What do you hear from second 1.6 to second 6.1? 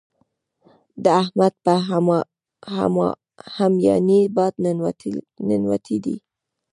په هميانۍ باد ننوتی